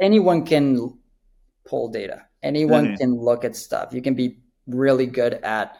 [0.00, 0.98] anyone can
[1.64, 2.22] pull data.
[2.42, 2.96] Anyone mm-hmm.
[2.96, 3.92] can look at stuff.
[3.92, 5.78] You can be really good at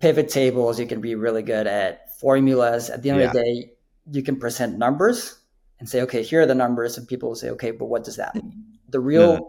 [0.00, 0.78] pivot tables.
[0.78, 2.90] You can be really good at formulas.
[2.90, 3.26] At the end yeah.
[3.26, 3.70] of the day,
[4.10, 5.38] you can present numbers
[5.78, 6.98] and say, okay, here are the numbers.
[6.98, 8.52] And people will say, okay, but what does that mean?
[8.88, 9.44] The real mm-hmm.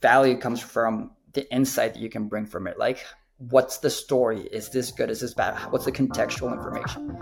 [0.00, 2.78] value comes from the insight that you can bring from it.
[2.78, 3.04] Like,
[3.36, 4.40] what's the story?
[4.40, 5.10] Is this good?
[5.10, 5.56] Is this bad?
[5.70, 7.16] What's the contextual information?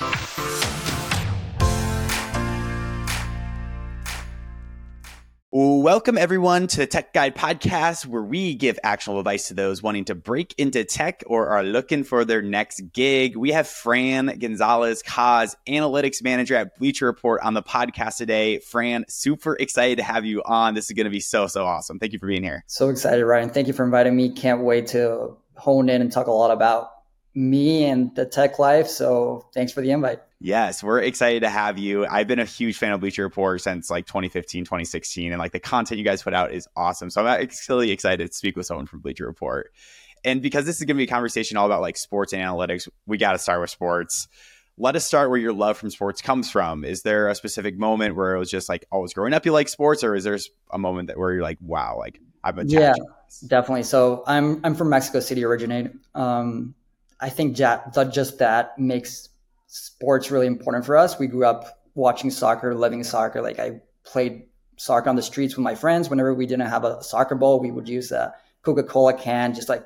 [0.00, 1.21] Um,
[5.54, 10.06] Welcome, everyone, to the Tech Guide Podcast, where we give actionable advice to those wanting
[10.06, 13.36] to break into tech or are looking for their next gig.
[13.36, 18.60] We have Fran Gonzalez-Cos, analytics manager at Bleacher Report, on the podcast today.
[18.60, 20.72] Fran, super excited to have you on.
[20.72, 21.98] This is going to be so, so awesome.
[21.98, 22.64] Thank you for being here.
[22.66, 23.50] So excited, Ryan.
[23.50, 24.30] Thank you for inviting me.
[24.30, 26.88] Can't wait to hone in and talk a lot about
[27.34, 28.88] me and the tech life.
[28.88, 30.20] So thanks for the invite.
[30.44, 32.04] Yes, we're excited to have you.
[32.04, 35.60] I've been a huge fan of Bleacher Report since like 2015, 2016, and like the
[35.60, 37.10] content you guys put out is awesome.
[37.10, 39.72] So I'm really excited to speak with someone from Bleacher Report.
[40.24, 42.88] And because this is going to be a conversation all about like sports and analytics,
[43.06, 44.26] we got to start with sports.
[44.76, 46.84] Let us start where your love from sports comes from.
[46.84, 49.68] Is there a specific moment where it was just like always growing up you like
[49.68, 50.36] sports, or is there
[50.72, 52.94] a moment that where you're like, wow, like I'm a yeah,
[53.46, 53.84] definitely.
[53.84, 56.00] So I'm I'm from Mexico City originated.
[56.16, 56.74] Um,
[57.20, 59.28] I think that just that makes
[59.72, 61.18] sports really important for us.
[61.18, 63.40] We grew up watching soccer, living soccer.
[63.40, 64.44] Like I played
[64.76, 66.10] soccer on the streets with my friends.
[66.10, 69.70] Whenever we didn't have a soccer ball, we would use a Coca Cola can, just
[69.70, 69.84] like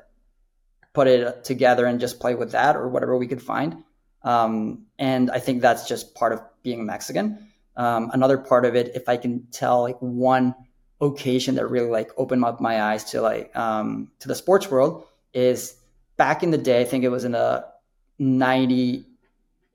[0.93, 3.85] put it together and just play with that or whatever we could find.
[4.23, 7.47] Um, and I think that's just part of being Mexican.
[7.77, 10.55] Um, another part of it, if I can tell like one
[11.01, 15.05] occasion that really like opened up my eyes to like um, to the sports world
[15.33, 15.77] is
[16.17, 17.65] back in the day, I think it was in the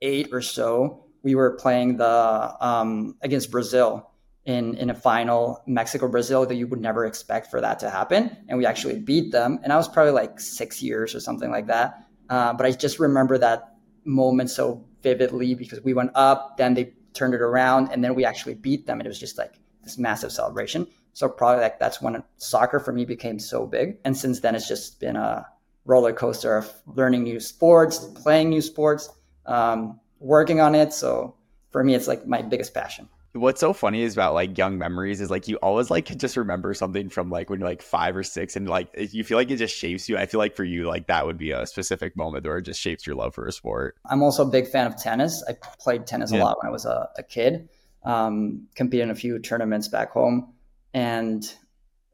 [0.02, 4.10] 98 or so, we were playing the um, against Brazil
[4.44, 8.36] in in a final Mexico Brazil that you would never expect for that to happen,
[8.48, 9.60] and we actually beat them.
[9.62, 12.04] And I was probably like six years or something like that.
[12.28, 16.92] Uh, but I just remember that moment so vividly because we went up, then they
[17.14, 19.98] turned it around, and then we actually beat them, and it was just like this
[19.98, 20.86] massive celebration.
[21.12, 24.66] So probably like that's when soccer for me became so big, and since then it's
[24.66, 25.46] just been a
[25.84, 29.08] roller coaster of learning new sports, playing new sports,
[29.46, 30.92] um, working on it.
[30.92, 31.34] So
[31.70, 33.08] for me, it's like my biggest passion.
[33.34, 36.74] What's so funny is about like young memories is like you always like just remember
[36.74, 39.56] something from like when you're like five or six and like you feel like it
[39.56, 40.18] just shapes you.
[40.18, 42.78] I feel like for you, like that would be a specific moment where it just
[42.78, 43.96] shapes your love for a sport.
[44.04, 45.42] I'm also a big fan of tennis.
[45.48, 46.42] I played tennis yeah.
[46.42, 47.70] a lot when I was a, a kid,
[48.04, 50.52] um, competed in a few tournaments back home.
[50.92, 51.50] And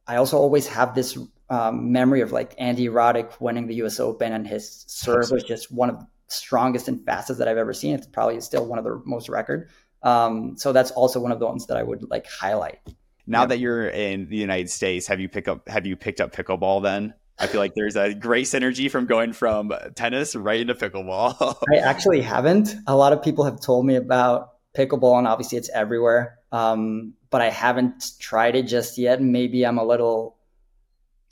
[0.06, 1.18] I also always have this
[1.50, 3.98] um, memory of like Andy Roddick winning the U.S.
[4.00, 7.72] Open, and his serve was just one of the strongest and fastest that I've ever
[7.72, 7.94] seen.
[7.94, 9.68] It's probably still one of the most record.
[10.02, 12.78] Um, so that's also one of the ones that I would like highlight.
[13.26, 13.46] Now yeah.
[13.46, 16.82] that you're in the United States, have you pick up have you picked up pickleball
[16.82, 17.14] then?
[17.40, 21.56] I feel like there's a great synergy from going from tennis right into pickleball.
[21.72, 22.74] I actually haven't.
[22.88, 26.38] A lot of people have told me about pickleball, and obviously it's everywhere.
[26.50, 29.22] Um, but I haven't tried it just yet.
[29.22, 30.36] Maybe I'm a little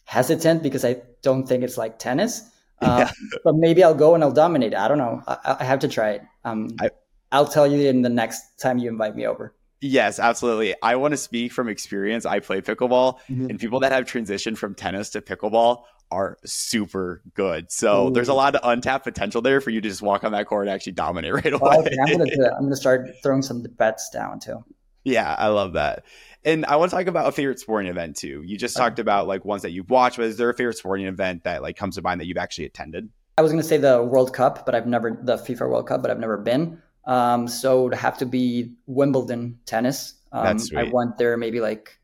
[0.04, 2.48] hesitant because I don't think it's like tennis.
[2.80, 3.10] Uh, yeah.
[3.44, 4.74] But maybe I'll go and I'll dominate.
[4.74, 5.22] I don't know.
[5.26, 6.22] I, I have to try it.
[6.44, 6.90] Um, I,
[7.32, 9.54] I'll tell you in the next time you invite me over.
[9.80, 10.74] Yes, absolutely.
[10.82, 12.24] I want to speak from experience.
[12.24, 13.50] I play pickleball, mm-hmm.
[13.50, 17.70] and people that have transitioned from tennis to pickleball are super good.
[17.70, 18.10] So Ooh.
[18.10, 20.66] there's a lot of untapped potential there for you to just walk on that court
[20.66, 21.60] and actually dominate right away.
[21.62, 21.96] Oh, okay.
[22.00, 22.54] I'm gonna.
[22.56, 24.64] I'm gonna start throwing some bets down too.
[25.08, 26.04] Yeah, I love that.
[26.46, 28.40] And I want to talk about a favorite sporting event too.
[28.46, 31.06] You just talked about like ones that you've watched, but is there a favorite sporting
[31.06, 33.10] event that like comes to mind that you've actually attended?
[33.36, 36.02] I was going to say the World Cup, but I've never the FIFA World Cup,
[36.02, 36.80] but I've never been.
[37.04, 40.14] Um, so it would have to be Wimbledon tennis.
[40.30, 41.98] Um, I went there maybe like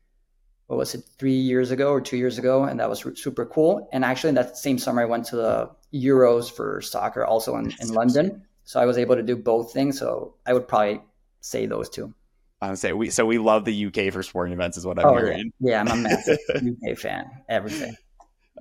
[0.67, 3.87] what was it three years ago or two years ago, and that was super cool.
[3.93, 7.73] And actually, in that same summer, I went to the Euros for soccer, also in,
[7.79, 8.43] in London.
[8.65, 9.97] So I was able to do both things.
[9.97, 11.01] So I would probably
[11.39, 12.13] say those two.
[12.63, 15.17] I'm say we so we love the UK for sporting events is what I'm oh,
[15.17, 15.51] hearing.
[15.59, 15.83] Yeah.
[15.83, 17.25] yeah, I'm a massive UK fan.
[17.49, 17.95] Everything.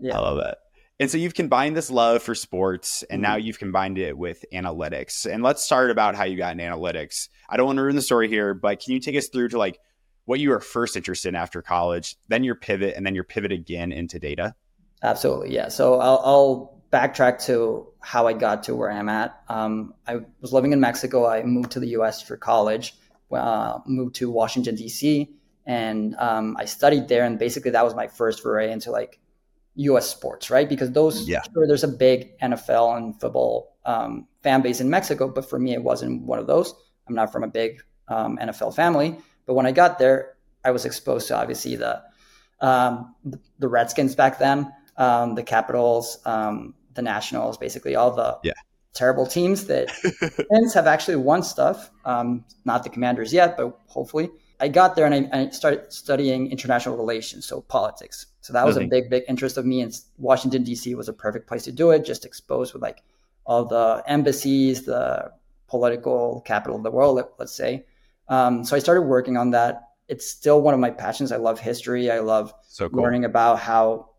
[0.00, 0.18] Yeah.
[0.18, 0.58] I love that.
[1.00, 3.32] And so you've combined this love for sports and mm-hmm.
[3.32, 5.26] now you've combined it with analytics.
[5.26, 7.28] And let's start about how you got in analytics.
[7.48, 9.58] I don't want to ruin the story here, but can you take us through to
[9.58, 9.78] like
[10.24, 13.52] what you were first interested in after college, then your pivot, and then your pivot
[13.52, 14.54] again into data?
[15.02, 15.52] Absolutely.
[15.52, 15.68] Yeah.
[15.68, 19.42] So I'll, I'll backtrack to how I got to where I'm at.
[19.48, 21.26] Um, I was living in Mexico.
[21.26, 22.94] I moved to the US for college
[23.32, 25.30] uh, moved to Washington D.C.
[25.66, 29.20] and um, I studied there, and basically that was my first foray into like
[29.76, 30.08] U.S.
[30.08, 30.68] sports, right?
[30.68, 31.42] Because those yeah.
[31.52, 35.72] sure, there's a big NFL and football um, fan base in Mexico, but for me
[35.72, 36.74] it wasn't one of those.
[37.08, 40.84] I'm not from a big um, NFL family, But when I got there, I was
[40.84, 42.02] exposed to obviously the
[42.60, 43.14] um,
[43.58, 48.52] the Redskins back then, um, the Capitals, um, the Nationals, basically all the yeah.
[48.94, 49.88] Terrible teams that
[50.50, 51.90] Pens have actually won stuff.
[52.04, 54.30] Um, not the Commanders yet, but hopefully.
[54.60, 58.26] I got there and I, I, started studying international relations, so politics.
[58.42, 59.80] So that was a big, big interest of me.
[59.80, 60.94] And Washington D.C.
[60.94, 63.02] was a perfect place to do it, just exposed with like
[63.44, 65.32] all the embassies, the
[65.66, 67.86] political capital of the world, let's say.
[68.28, 69.88] Um, so I started working on that.
[70.06, 71.32] It's still one of my passions.
[71.32, 72.10] I love history.
[72.10, 73.02] I love so cool.
[73.02, 74.10] learning about how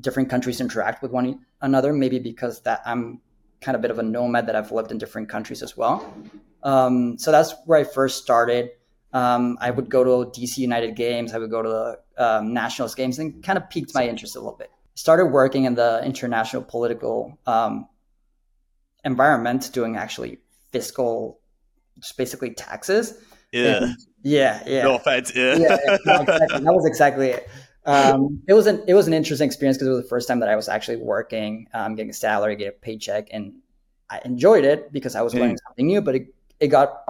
[0.00, 1.92] different countries interact with one another.
[1.92, 3.20] Maybe because that I'm
[3.60, 6.12] kind of a bit of a nomad that I've lived in different countries as well.
[6.62, 8.70] Um, so that's where I first started.
[9.12, 11.32] Um, I would go to DC United games.
[11.32, 14.40] I would go to the um, Nationals games, and kind of piqued my interest a
[14.40, 14.70] little bit.
[14.94, 17.88] Started working in the international political um,
[19.04, 20.38] environment, doing actually
[20.72, 21.40] fiscal,
[21.98, 23.14] just basically taxes.
[23.52, 24.82] Yeah, and, yeah, yeah.
[24.82, 25.32] No offense.
[25.34, 26.60] Yeah, yeah, yeah exactly.
[26.60, 27.48] that was exactly it.
[27.88, 30.40] Um, it was an it was an interesting experience because it was the first time
[30.40, 33.54] that I was actually working, um, getting a salary, getting a paycheck, and
[34.10, 35.66] I enjoyed it because I was learning mm.
[35.66, 36.02] something new.
[36.02, 37.02] But it it got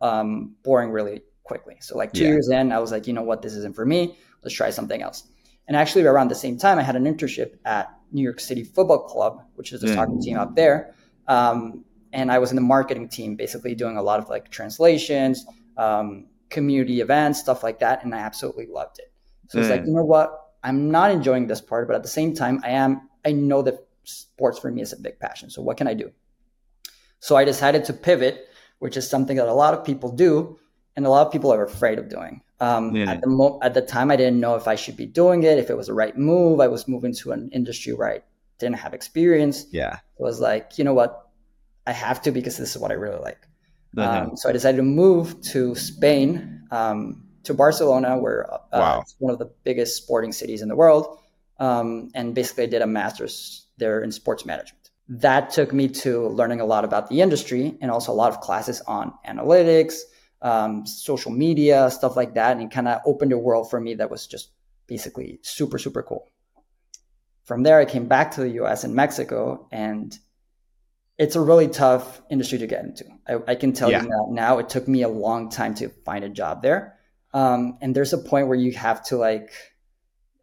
[0.00, 1.76] um, boring really quickly.
[1.80, 2.30] So like two yeah.
[2.30, 4.16] years in, I was like, you know what, this isn't for me.
[4.42, 5.28] Let's try something else.
[5.68, 9.04] And actually, around the same time, I had an internship at New York City Football
[9.04, 9.94] Club, which is a mm.
[9.94, 10.94] soccer team up there.
[11.28, 15.46] Um, and I was in the marketing team, basically doing a lot of like translations,
[15.76, 18.04] um, community events, stuff like that.
[18.04, 19.13] And I absolutely loved it.
[19.54, 19.62] So mm.
[19.62, 19.86] it's like, mm.
[19.86, 20.40] you know what?
[20.64, 23.08] I'm not enjoying this part, but at the same time, I am.
[23.24, 25.48] I know that sports for me is a big passion.
[25.48, 26.10] So what can I do?
[27.20, 28.48] So I decided to pivot,
[28.80, 30.58] which is something that a lot of people do,
[30.96, 32.42] and a lot of people are afraid of doing.
[32.58, 33.12] Um, yeah.
[33.12, 35.58] At the mo- at the time, I didn't know if I should be doing it,
[35.58, 36.60] if it was the right move.
[36.60, 38.20] I was moving to an industry where I
[38.58, 39.66] didn't have experience.
[39.70, 41.30] Yeah, it was like, you know what,
[41.86, 43.46] I have to because this is what I really like.
[43.96, 44.28] Uh-huh.
[44.30, 49.00] Um, so I decided to move to Spain, um, to Barcelona, where uh, wow.
[49.00, 51.18] it's one of the biggest sporting cities in the world,
[51.58, 54.90] um, and basically I did a master's there in sports management.
[55.08, 58.40] That took me to learning a lot about the industry and also a lot of
[58.40, 60.00] classes on analytics
[60.44, 64.10] um, social media, stuff like that, and kind of opened a world for me that
[64.10, 64.50] was just
[64.86, 66.28] basically super, super cool.
[67.44, 70.16] From there, I came back to the US and Mexico, and
[71.18, 73.06] it's a really tough industry to get into.
[73.26, 74.02] I, I can tell yeah.
[74.02, 74.58] you that now.
[74.58, 76.98] It took me a long time to find a job there.
[77.34, 79.52] Um, and there's a point where you have to like,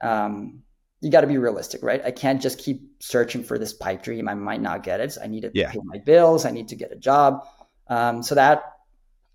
[0.02, 0.62] um,
[1.00, 2.02] you got to be realistic, right?
[2.04, 4.28] I can't just keep searching for this pipe dream.
[4.28, 5.18] I might not get it.
[5.24, 5.72] I need to yeah.
[5.72, 6.46] pay my bills.
[6.46, 7.48] I need to get a job.
[7.88, 8.64] Um, so that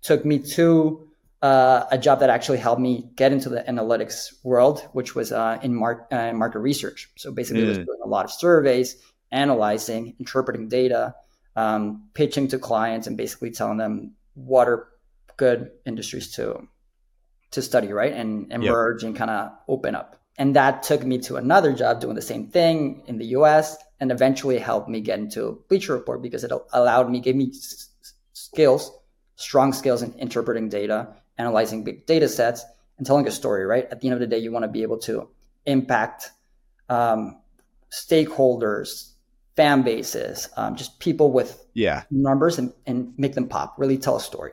[0.03, 1.09] took me to
[1.41, 5.59] uh, a job that actually helped me get into the analytics world, which was uh,
[5.63, 7.09] in mar- uh, market research.
[7.17, 7.65] So basically, mm.
[7.65, 8.95] I was doing a lot of surveys,
[9.31, 11.15] analyzing, interpreting data,
[11.55, 14.87] um, pitching to clients, and basically telling them what are
[15.37, 16.67] good industries to
[17.51, 19.09] to study, right, and emerge yep.
[19.09, 20.19] and kind of open up.
[20.37, 23.77] And that took me to another job doing the same thing in the U.S.
[23.99, 27.89] and eventually helped me get into Bleacher Report because it allowed me, gave me s-
[28.33, 28.91] skills
[29.37, 32.65] strong skills in interpreting data, analyzing big data sets,
[32.97, 33.87] and telling a story, right?
[33.89, 35.29] At the end of the day, you want to be able to
[35.65, 36.31] impact
[36.89, 37.37] um,
[37.91, 39.11] stakeholders,
[39.55, 42.03] fan bases, um, just people with yeah.
[42.09, 44.51] numbers and, and make them pop, really tell a story.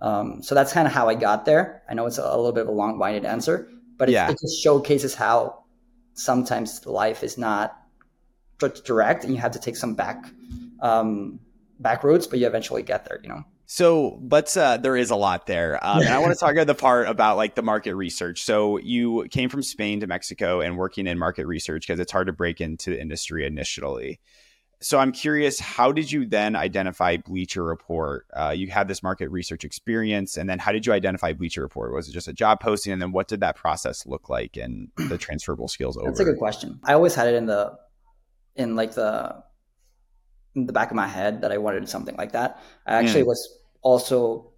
[0.00, 1.82] Um, so that's kind of how I got there.
[1.88, 4.30] I know it's a, a little bit of a long winded answer, but it, yeah.
[4.30, 5.64] it just showcases how
[6.14, 7.76] sometimes life is not
[8.84, 10.30] direct and you have to take some back
[10.80, 11.40] um,
[11.78, 13.44] back roads, but you eventually get there, you know?
[13.70, 15.78] So let's uh there is a lot there.
[15.84, 18.42] Um, and I want to talk about the part about like the market research.
[18.42, 22.28] So you came from Spain to Mexico and working in market research because it's hard
[22.28, 24.20] to break into the industry initially.
[24.80, 28.26] So I'm curious, how did you then identify Bleacher Report?
[28.32, 31.92] Uh, you had this market research experience, and then how did you identify Bleacher Report?
[31.92, 34.88] Was it just a job posting, and then what did that process look like and
[34.96, 36.06] the transferable skills over?
[36.06, 36.78] That's a good question.
[36.84, 37.76] I always had it in the
[38.54, 39.42] in like the
[40.54, 42.62] in the back of my head that I wanted something like that.
[42.86, 43.28] I actually mm.
[43.28, 44.52] was also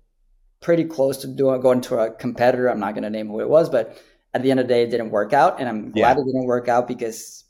[0.60, 2.68] pretty close to doing going to a competitor.
[2.68, 3.96] I'm not going to name who it was, but
[4.34, 6.22] at the end of the day, it didn't work out, and I'm glad yeah.
[6.22, 7.44] it didn't work out because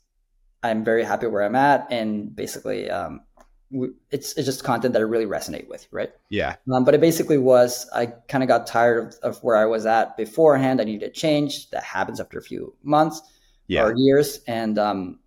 [0.63, 3.21] I'm very happy where I'm at, and basically, um,
[4.09, 6.11] it's it's just content that I really resonate with, right?
[6.29, 6.55] Yeah.
[6.71, 9.85] Um, but it basically was I kind of got tired of, of where I was
[9.85, 10.81] at beforehand.
[10.81, 11.69] I needed a change.
[11.71, 13.21] That happens after a few months
[13.67, 13.83] yeah.
[13.83, 15.19] or years, and um,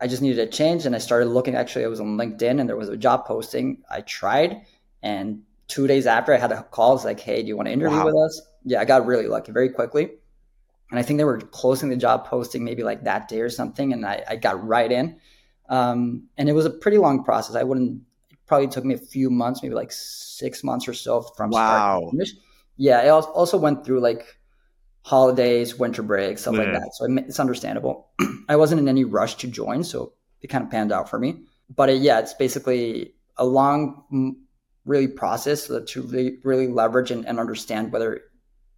[0.00, 0.86] I just needed a change.
[0.86, 1.54] And I started looking.
[1.54, 3.82] Actually, I was on LinkedIn, and there was a job posting.
[3.90, 4.62] I tried,
[5.02, 6.94] and two days after I had a call.
[6.94, 8.06] It's like, hey, do you want to interview wow.
[8.06, 8.42] with us?
[8.64, 10.10] Yeah, I got really lucky very quickly.
[10.90, 13.92] And I think they were closing the job posting maybe like that day or something.
[13.92, 15.18] And I, I got right in.
[15.68, 17.56] Um, and it was a pretty long process.
[17.56, 21.22] I wouldn't, it probably took me a few months, maybe like six months or so
[21.22, 21.60] from wow.
[21.60, 22.30] start to finish.
[22.76, 24.38] yeah, I also went through like
[25.02, 26.90] holidays, winter break, stuff like that.
[26.94, 28.08] So it's understandable.
[28.48, 31.44] I wasn't in any rush to join, so it kind of panned out for me.
[31.74, 34.36] But it, yeah, it's basically a long,
[34.84, 38.20] really process to really, really leverage and, and understand whether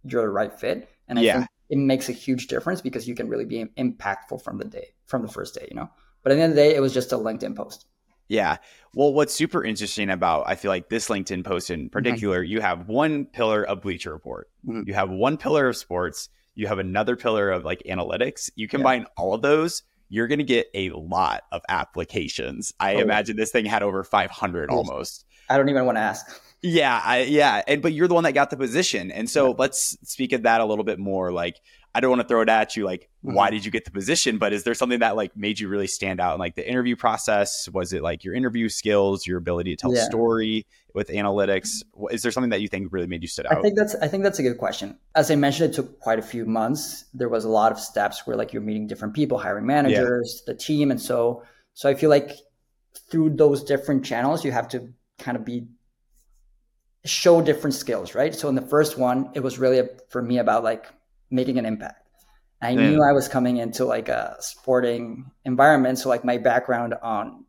[0.03, 0.89] you're the right fit.
[1.07, 1.37] And I Yeah.
[1.39, 4.89] think it makes a huge difference because you can really be impactful from the day,
[5.05, 5.89] from the first day, you know.
[6.23, 7.85] But at the end of the day, it was just a LinkedIn post.
[8.27, 8.57] Yeah.
[8.93, 12.87] Well, what's super interesting about I feel like this LinkedIn post in particular, you have
[12.87, 14.87] one pillar of Bleacher Report, Mhm.
[14.87, 18.51] you have one pillar of sports, you have another pillar of like analytics.
[18.55, 22.73] You combine all of those, you're going to get a lot of applications.
[22.79, 22.99] I Oh.
[22.99, 25.25] imagine this thing had over 500 almost.
[25.49, 26.25] I don't even want to ask.
[26.61, 29.97] Yeah, I, yeah, and but you're the one that got the position, and so let's
[30.03, 31.31] speak of that a little bit more.
[31.31, 31.55] Like,
[31.95, 33.35] I don't want to throw it at you, like, Mm-hmm.
[33.35, 34.37] why did you get the position?
[34.37, 36.95] But is there something that like made you really stand out in like the interview
[36.95, 37.67] process?
[37.73, 40.03] Was it like your interview skills, your ability to tell Yeah.
[40.03, 41.83] a story with analytics?
[42.11, 43.57] Is there something that you think really made you stood out?
[43.57, 44.97] I think that's I think that's a good question.
[45.15, 47.03] As I mentioned, it took quite a few months.
[47.13, 50.55] There was a lot of steps where like you're meeting different people, hiring managers, the
[50.55, 52.31] team, and so so I feel like
[53.11, 54.87] through those different channels, you have to
[55.19, 55.67] kind of be
[57.05, 58.35] show different skills, right?
[58.35, 60.87] So in the first one, it was really for me about like
[61.31, 62.07] making an impact.
[62.61, 62.75] I Yeah.
[62.75, 67.45] knew I was coming into like a sporting environment, so like my background on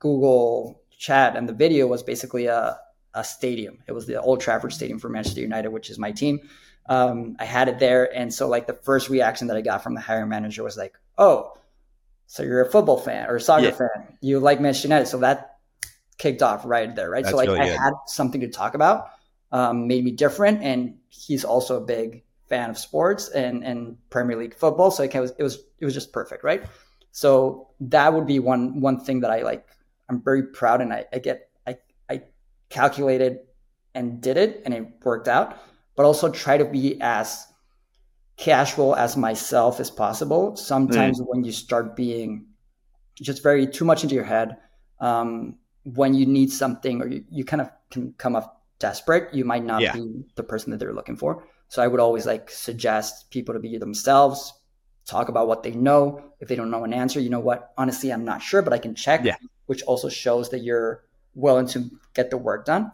[0.00, 2.78] Google Chat and the video was basically a
[3.14, 3.78] a stadium.
[3.88, 6.40] It was the Old Trafford Stadium for Manchester United, which is my team.
[6.86, 9.94] Um, I had it there, and so like the first reaction that I got from
[9.94, 11.54] the hiring manager was like, "Oh,
[12.26, 13.72] so you're a football fan or a soccer Yeah.
[13.72, 14.18] fan?
[14.20, 15.51] You like Manchester United?" So that
[16.22, 17.24] kicked off right there, right?
[17.24, 17.78] That's so like really I good.
[17.78, 19.10] had something to talk about,
[19.50, 24.36] um, made me different, and he's also a big fan of sports and and Premier
[24.36, 26.62] League football, so like, it was it was it was just perfect, right?
[27.10, 29.66] So that would be one one thing that I like.
[30.08, 31.76] I'm very proud, and I, I get I
[32.08, 32.22] I
[32.68, 33.40] calculated
[33.94, 35.58] and did it, and it worked out.
[35.96, 37.46] But also try to be as
[38.36, 40.56] casual as myself as possible.
[40.56, 42.46] Sometimes when you start being
[43.20, 44.56] just very too much into your head,
[45.00, 49.44] um, when you need something or you, you kind of can come up desperate, you
[49.44, 49.92] might not Yeah.
[49.92, 51.44] be the person that they're looking for.
[51.68, 54.52] So I would always like suggest people to be themselves,
[55.06, 56.22] talk about what they know.
[56.40, 57.72] If they don't know an answer, you know what?
[57.78, 59.36] Honestly, I'm not sure, but I can check, Yeah.
[59.66, 62.92] which also shows that you're willing to get the work done.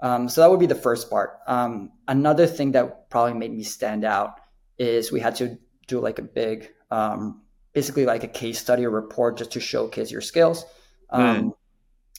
[0.00, 1.38] Um, so that would be the first part.
[1.46, 4.40] Um, another thing that probably made me stand out
[4.78, 8.90] is we had to do like a big, um, basically like a case study or
[8.90, 10.64] report just to showcase your skills.
[11.10, 11.54] Um,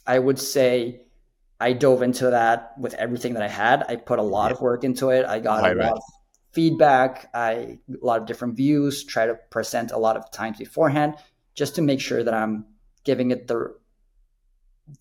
[0.07, 1.01] I would say
[1.59, 3.83] I dove into that with everything that I had.
[3.87, 5.25] I put a lot of work into it.
[5.25, 6.01] I got I a lot of
[6.51, 7.29] feedback.
[7.33, 9.03] I a lot of different views.
[9.03, 11.15] Try to present a lot of times beforehand,
[11.53, 12.65] just to make sure that I'm
[13.03, 13.75] giving it the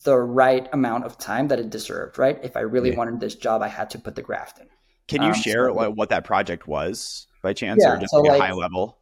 [0.05, 2.19] the right amount of time that it deserved.
[2.19, 2.39] Right?
[2.43, 2.97] If I really Yeah.
[2.99, 4.67] wanted this job, I had to put the graft in.
[5.09, 8.13] Can you um, share so- what, what that project was by chance, Yeah, or just
[8.13, 8.99] so, like- high level?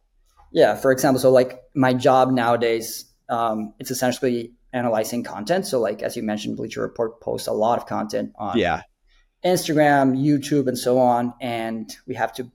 [0.51, 5.65] Yeah, for example, so like my job nowadays, um, it's essentially analyzing content.
[5.67, 8.81] So like as you mentioned, Bleacher Report posts a lot of content on Yeah,
[9.45, 12.49] Instagram, YouTube, and so on, and we have to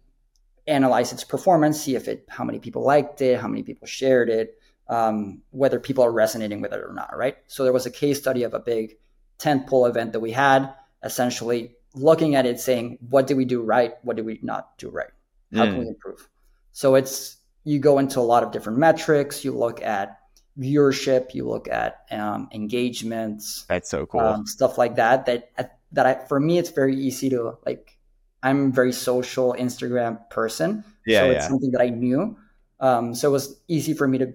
[0.67, 4.29] analyze its performance, see if it, how many people liked it, how many people shared
[4.29, 4.59] it,
[4.89, 7.37] um, whether people are resonating with it or not, right?
[7.47, 8.97] So there was a case study of a big
[9.39, 10.73] tentpole event that we had,
[11.03, 13.95] essentially looking at it, saying, what did we do right?
[14.03, 15.11] What did we not do right?
[15.55, 15.81] How can Mm.
[15.81, 16.29] we improve?
[16.73, 19.45] So it's you go into a lot of different metrics.
[19.45, 20.18] You look at
[20.59, 24.21] viewership, you look at um, engagements, that's so cool.
[24.21, 25.27] um, stuff like that.
[25.27, 25.51] That
[25.93, 27.95] that I, for me, it's very easy to like.
[28.41, 31.33] I'm a very social Instagram person, yeah, so yeah.
[31.33, 32.37] it's something that I knew.
[32.79, 34.33] Um, so it was easy for me to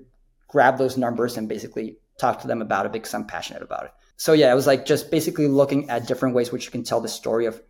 [0.49, 3.91] grab those numbers and basically talk to them about it because I'm passionate about it.
[4.17, 7.01] So yeah, it was like just basically looking at different ways which you can tell
[7.01, 7.61] the story of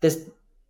[0.00, 0.26] this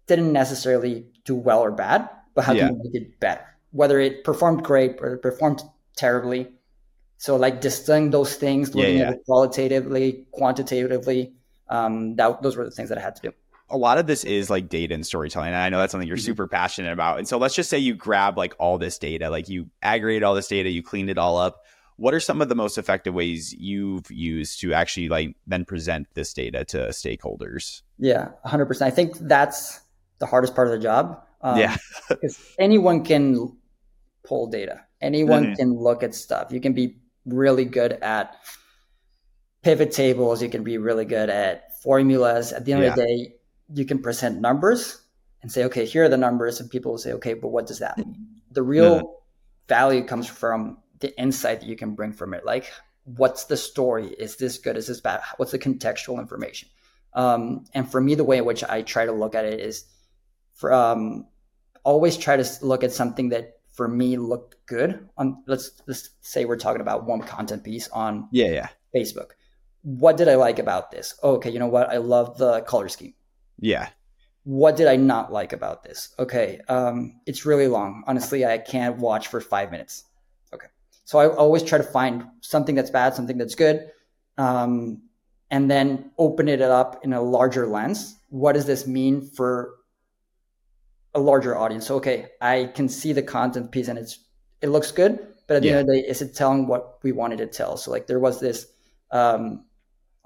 [0.06, 2.68] didn't necessarily do well or bad, but how Yeah.
[2.68, 3.44] can we make it better?
[3.70, 5.62] Whether it performed great or it performed
[5.96, 6.48] terribly.
[7.18, 9.08] So like distilling those things, looking yeah.
[9.08, 11.32] at it qualitatively, quantitatively.
[11.68, 13.32] Um, that those were the things that I had to do.
[13.70, 15.48] a lot of this is like data and storytelling.
[15.48, 16.22] And I know that's something you're Mhm.
[16.24, 17.18] super passionate about.
[17.18, 20.34] And so let's just say you grab like all this data, like you aggregated all
[20.34, 21.60] this data, you cleaned it all up.
[21.96, 26.06] What are some of the most effective ways you've used to actually like then present
[26.14, 27.82] this data to stakeholders?
[27.98, 28.86] Yeah, 100%.
[28.86, 29.80] I think that's
[30.18, 31.20] the hardest part of the job.
[31.42, 31.76] Um, Yeah.
[32.08, 33.54] because anyone can
[34.24, 35.56] pull data, anyone Mhm.
[35.56, 36.52] can look at stuff.
[36.52, 36.96] You can be
[37.28, 38.36] really good at
[39.62, 42.52] pivot tables, you can be really good at formulas.
[42.52, 43.34] At the end of the day,
[43.74, 45.00] you can present numbers
[45.42, 46.60] and say, okay, here are the numbers.
[46.60, 48.40] And people will say, okay, but what does that mean?
[48.50, 49.08] The real Mhm.
[49.68, 52.44] value comes from the insight that you can bring from it.
[52.44, 52.72] Like,
[53.04, 54.08] what's the story?
[54.08, 54.76] Is this good?
[54.76, 55.20] Is this bad?
[55.36, 56.68] What's the contextual information?
[57.14, 59.84] Um, and for me, the way in which I try to look at it is
[60.54, 61.26] from um,
[61.84, 66.44] always try to look at something that for me looked good on let's let's say
[66.44, 68.68] we're talking about one content piece on yeah yeah.
[68.92, 69.30] Facebook.
[69.82, 71.14] What did i like about this?
[71.22, 71.88] Okay you know what?
[71.88, 73.14] I love the color scheme.
[73.60, 73.88] Yeah.
[74.42, 76.12] What did i not like about this?
[76.18, 78.02] Okay um, it's really long.
[78.08, 80.06] Honestly i can't watch for five minutes.
[80.52, 80.66] Okay.
[81.04, 83.92] So i always try to find something that's bad something that's good
[84.38, 85.00] um,
[85.52, 88.16] and then open it up in a larger lens.
[88.30, 89.77] What does this mean for
[91.14, 91.86] a larger audience.
[91.86, 94.18] So, okay, I can see the content piece and it's
[94.60, 95.74] it looks good, but at the yeah.
[95.76, 97.76] end of the day, is it telling what we wanted to tell?
[97.76, 98.66] So, like there was this
[99.10, 99.64] um,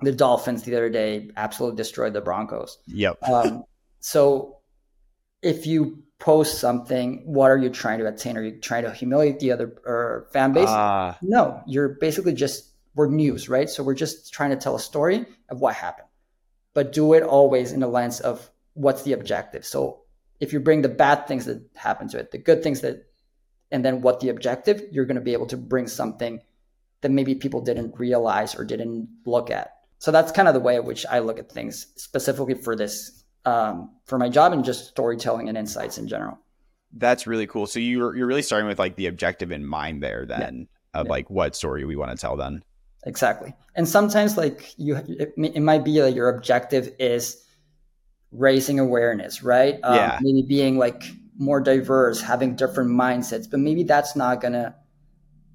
[0.00, 2.78] the Dolphins the other day absolutely destroyed the Broncos.
[2.86, 3.22] Yep.
[3.28, 3.64] um,
[4.00, 4.58] so,
[5.42, 8.36] if you post something, what are you trying to attain?
[8.36, 10.68] Are you trying to humiliate the other or fan base?
[10.68, 13.68] Uh, no, you're basically just we're news, right?
[13.68, 16.08] So we're just trying to tell a story of what happened,
[16.74, 19.64] but do it always in the lens of what's the objective.
[19.64, 20.01] So
[20.42, 23.06] if you bring the bad things that happen to it, the good things that,
[23.70, 26.40] and then what the objective, you're going to be able to bring something
[27.00, 29.72] that maybe people didn't realize or didn't look at.
[29.98, 33.22] So that's kind of the way in which I look at things specifically for this,
[33.44, 36.40] um, for my job and just storytelling and insights in general.
[36.92, 37.68] That's really cool.
[37.68, 41.00] So you're you're really starting with like the objective in mind there, then yeah.
[41.00, 41.12] of yeah.
[41.12, 42.36] like what story we want to tell.
[42.36, 42.64] Then
[43.06, 43.54] exactly.
[43.76, 47.42] And sometimes like you, it, it might be that your objective is
[48.32, 49.78] raising awareness, right?
[49.82, 50.18] Um, yeah.
[50.20, 51.02] Maybe being like
[51.38, 54.74] more diverse, having different mindsets, but maybe that's not going to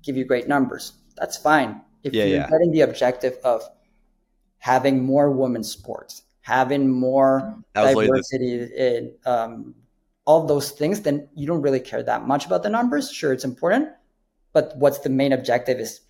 [0.04, 0.94] give you great numbers.
[1.18, 1.82] That's fine.
[2.04, 2.50] If yeah, you're yeah.
[2.50, 3.64] getting the objective of
[4.60, 9.76] having more women's sports, having more diversity in um,
[10.26, 13.12] all those things, then you don't really care that much about the numbers.
[13.12, 13.90] Sure, it's important,
[14.54, 16.02] but what's the main objective is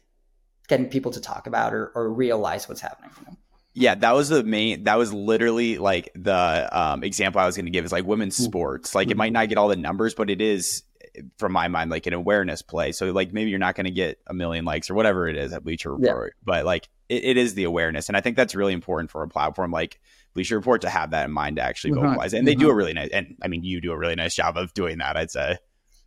[0.67, 3.11] getting people to talk about or, or realize what's happening.
[3.19, 3.37] You know?
[3.79, 4.85] Yeah, that was the main.
[4.85, 8.35] That was literally like the um, example I was going to give is like women's
[8.35, 8.45] mm-hmm.
[8.45, 8.95] sports.
[8.95, 10.81] Like it might not get all the numbers, but it is,
[11.37, 12.91] from my mind, like an awareness play.
[12.91, 15.53] So like maybe you're not going to get a million likes or whatever it is
[15.53, 16.43] at Bleacher Report, yeah.
[16.43, 19.27] but like it, it is the awareness, and I think that's really important for a
[19.27, 19.99] platform like
[20.33, 22.07] Bleacher Report to have that in mind to actually mm-hmm.
[22.07, 22.33] vocalize.
[22.33, 22.61] And they mm-hmm.
[22.61, 24.97] do a really nice, and I mean, you do a really nice job of doing
[24.97, 25.15] that.
[25.15, 25.59] I'd say.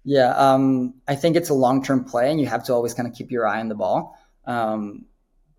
[0.02, 3.08] Yeah, um, I think it's a long term play, and you have to always kind
[3.08, 4.18] of keep your eye on the ball.
[4.44, 5.06] Um,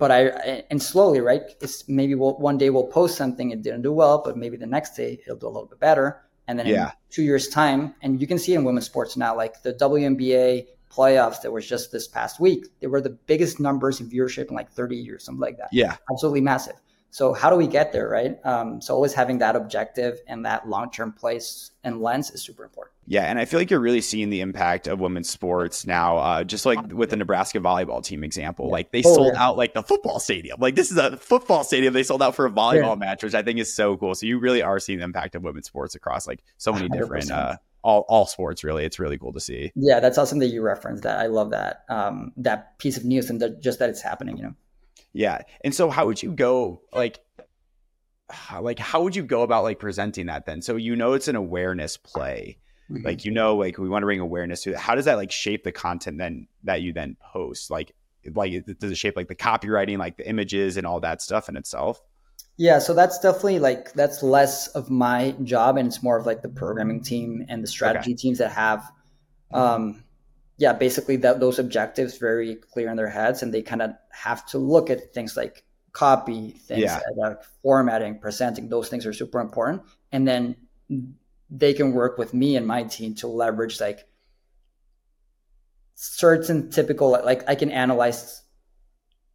[0.02, 1.44] but I and slowly, right?
[1.62, 4.66] It's maybe we'll, one day we'll post something it didn't do well, but maybe the
[4.66, 6.88] next day it'll do a little bit better, and then yeah.
[6.88, 10.66] in two years' time, and you can see in women's sports now, like the WNBA
[10.92, 14.56] playoffs that was just this past week, they were the biggest numbers in viewership in
[14.56, 15.70] like 30 years, something like that.
[15.72, 16.82] Yeah, absolutely massive.
[17.12, 18.40] So how do we get there, right?
[18.46, 22.96] Um, so always having that objective and that long-term place and lens is super important.
[23.06, 26.44] Yeah, and I feel like you're really seeing the impact of women's sports now, uh,
[26.46, 28.68] just like with the Nebraska volleyball team example.
[28.68, 28.72] Yeah.
[28.72, 29.44] Like they oh, sold yeah.
[29.44, 30.62] out like the football stadium.
[30.62, 33.08] Like this is a football stadium they sold out for a volleyball yeah.
[33.08, 34.16] match, which I think is so cool.
[34.16, 36.98] So you really are seeing the impact of women's sports across like so many 100%.
[36.98, 38.64] different uh, all all sports.
[38.64, 39.74] Really, it's really cool to see.
[39.76, 41.20] Yeah, that's awesome that you referenced that.
[41.20, 44.38] I love that um, that piece of news and the, just that it's happening.
[44.38, 44.56] You know.
[45.14, 45.42] Yeah.
[45.64, 47.20] And so how would you go like
[48.62, 50.62] like how would you go about like presenting that then?
[50.62, 52.58] So you know it's an awareness play.
[52.90, 53.06] Mm-hmm.
[53.06, 54.78] Like you know like we want to bring awareness to it.
[54.78, 57.72] How does that like shape the content then that you then post?
[57.72, 57.94] Like
[58.34, 61.58] like does it shape like the copywriting, like the images and all that stuff in
[61.58, 62.02] itself?
[62.58, 66.42] Yeah, so that's definitely like that's less of my job and it's more of like
[66.42, 68.16] the programming team and the strategy okay.
[68.16, 68.92] teams that have
[69.54, 70.04] um
[70.62, 74.46] yeah, basically that those objectives very clear in their heads, and they kind of have
[74.46, 77.00] to look at things like copy, things yeah.
[77.18, 78.70] like formatting, presenting.
[78.70, 80.56] Those things are super important, and then
[81.50, 84.08] they can work with me and my team to leverage like
[85.96, 88.44] certain typical like I can analyze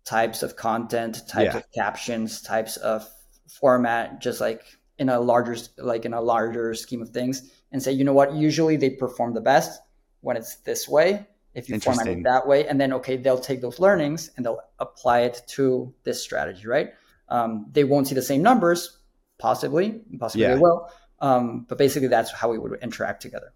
[0.04, 1.56] types of content, types yeah.
[1.56, 3.04] of captions, types of
[3.48, 4.62] format, just like
[4.96, 8.32] in a larger like in a larger scheme of things, and say, you know what,
[8.32, 9.80] usually they perform the best
[10.20, 13.60] when it's this way if you format it that way and then okay they'll take
[13.60, 16.90] those learnings and they'll apply it to this strategy right?
[17.28, 18.98] Um, they won't see the same numbers
[19.38, 20.54] possibly possibly yeah.
[20.54, 20.88] they will
[21.20, 23.52] um, but basically that's how we would interact together.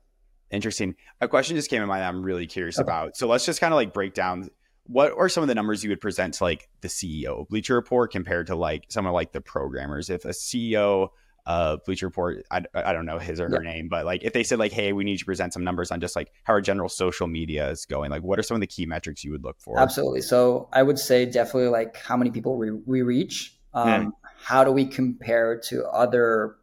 [0.51, 0.97] Interesting.
[1.21, 2.83] A question just came in mind i'm really curious okay.
[2.83, 3.17] about.
[3.17, 4.49] So let's just kind of like break down
[4.85, 7.75] what are some of the numbers you would present to like the ceo of bleacher
[7.75, 10.11] report compared to like someone like the programmers.
[10.11, 11.11] If a ceo
[11.47, 12.45] uh, Bleacher Report.
[12.51, 13.71] I, I don't know his or her yeah.
[13.71, 16.01] name, but like if they said like, hey, we need to present some numbers on
[16.01, 18.67] just like how our general social media is going, like what are some of the
[18.67, 19.79] key metrics you would look for?
[19.79, 20.23] Absolutely.
[20.23, 23.57] So I would say definitely like how many people we, we reach.
[23.73, 24.11] Um, mm.
[24.43, 26.57] How do we compare to other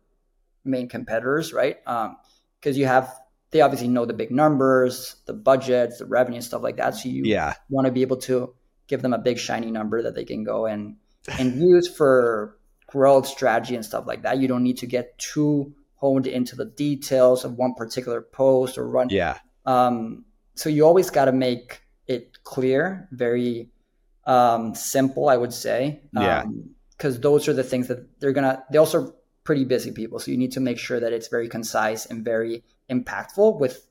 [0.65, 1.77] main competitors, right?
[1.83, 3.13] Because um, you have
[3.51, 6.95] they obviously know the big numbers, the budgets, the revenue, stuff like that.
[6.95, 7.53] So you yeah.
[7.69, 8.53] want to be able to
[8.87, 10.97] give them a big shiny number that they can go and
[11.39, 14.39] and use for growth strategy and stuff like that.
[14.39, 18.87] You don't need to get too honed into the details of one particular post or
[18.87, 19.09] run.
[19.09, 19.37] Yeah.
[19.65, 23.69] Um, so you always got to make it clear, very
[24.25, 26.01] um, simple, I would say.
[26.13, 26.45] Yeah.
[26.91, 28.63] Because um, those are the things that they're gonna.
[28.71, 32.05] They also pretty busy people, so you need to make sure that it's very concise
[32.05, 33.59] and very impactful.
[33.59, 33.85] With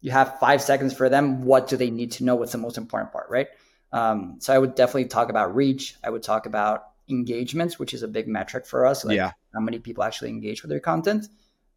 [0.00, 1.42] you have five seconds for them.
[1.42, 2.36] What do they need to know?
[2.36, 3.48] What's the most important part, right?
[3.92, 5.96] Um, so I would definitely talk about reach.
[6.02, 9.04] I would talk about engagements, which is a big metric for us.
[9.04, 9.32] Like yeah.
[9.54, 11.28] How many people actually engage with their content,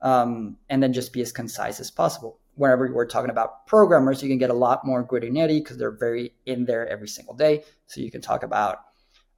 [0.02, 2.40] um, and then just be as concise as possible.
[2.56, 5.98] Whenever we're talking about programmers, you can get a lot more gritty nitty because they're
[5.98, 7.64] very in there every single day.
[7.88, 8.80] So you can talk about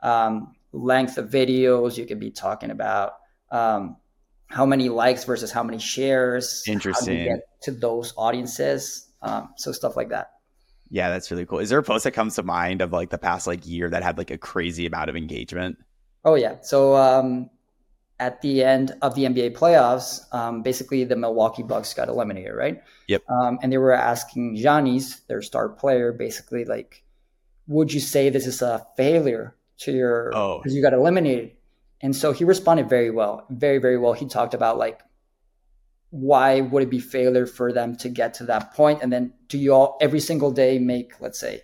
[0.02, 1.98] um, length of videos.
[1.98, 3.14] You can be talking about
[3.52, 3.98] um,
[4.48, 6.64] how many likes versus how many shares.
[6.68, 7.40] Interesting.
[7.62, 9.08] to those audiences.
[9.22, 10.32] Um, so stuff like that.
[10.92, 11.60] Yeah, that's really cool.
[11.60, 14.04] Is there a post that comes to mind of like the past like year that
[14.04, 15.78] had like a crazy amount of engagement?
[16.26, 16.58] Oh yeah.
[16.62, 17.50] So um,
[18.20, 22.84] at the end of the NBA playoffs, um, basically the Milwaukee Bucks got eliminated, right?
[23.08, 23.24] Yep.
[23.30, 27.04] Um, and they were asking Giannis, their star player, basically like,
[27.68, 31.54] would you say this is a failure to your oh because you got eliminated?
[32.02, 34.12] And so he responded very well, very very well.
[34.12, 35.00] He talked about like
[36.12, 39.02] why would it be failure for them to get to that point?
[39.02, 41.64] and then do you all every single day make let's say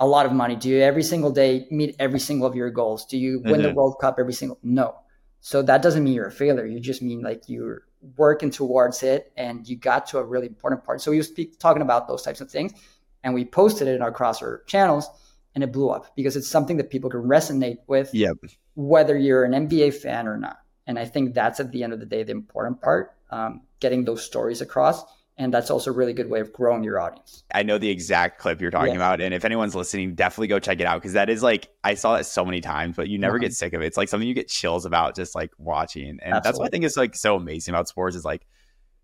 [0.00, 0.56] a lot of money?
[0.56, 3.06] Do you every single day meet every single of your goals?
[3.06, 3.62] Do you win mm-hmm.
[3.62, 4.96] the world cup every single no.
[5.40, 6.64] So that doesn't mean you're a failure.
[6.64, 7.82] You just mean like you're
[8.16, 11.00] working towards it and you got to a really important part.
[11.00, 12.72] So we was talking about those types of things
[13.22, 15.08] and we posted it in our crosser channels
[15.54, 18.36] and it blew up because it's something that people can resonate with yep.
[18.74, 20.58] whether you're an nba fan or not.
[20.86, 24.04] And i think that's at the end of the day the important part um, getting
[24.04, 25.04] those stories across.
[25.36, 27.42] And that's also a really good way of growing your audience.
[27.52, 29.00] I know the exact clip you're talking yeah.
[29.00, 31.02] about, and if anyone's listening, definitely go check it out.
[31.02, 33.72] Because that is like I saw that so many times, but you never get sick
[33.72, 33.86] of it.
[33.86, 36.40] It's like something you get chills about just like watching, and Absolutely.
[36.44, 38.46] that's what I think is like so amazing about sports is like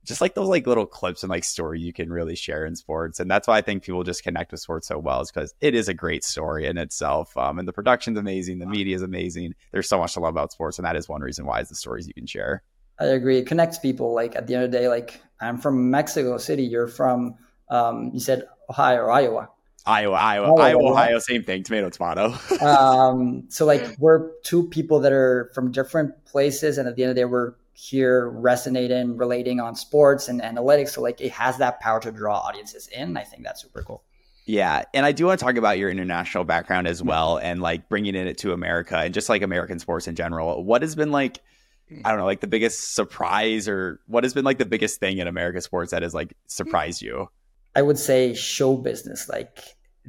[0.04, 3.18] just like those like little clips and like story you can really share in sports.
[3.18, 5.74] And that's why i think people just connect with sports so well is because it
[5.74, 9.54] is a great story in itself um, and the production's amazing the media is amazing.
[9.72, 11.74] There's so much to love about sports and that is one reason why is the
[11.74, 12.62] stories you can share
[13.00, 15.90] i agree it connects people like at the end of the day like i'm from
[15.90, 17.34] mexico city you're from
[17.68, 19.48] um, you said ohio or iowa
[19.86, 21.62] Iowa, Iowa, Iowa, Iowa, Ohio, same thing.
[21.62, 22.34] Tomato, tomato.
[22.64, 27.10] um, so like we're two people that are from different places, and at the end
[27.10, 30.90] of the day, we're here resonating, relating on sports and analytics.
[30.90, 33.16] So like it has that power to draw audiences in.
[33.16, 34.02] I think that's super cool.
[34.44, 37.88] Yeah, and I do want to talk about your international background as well, and like
[37.88, 40.62] bringing it to America and just like American sports in general.
[40.62, 41.40] What has been like,
[42.04, 45.18] I don't know, like the biggest surprise, or what has been like the biggest thing
[45.18, 47.28] in American sports that has like surprised you?
[47.74, 49.28] I would say show business.
[49.28, 49.58] Like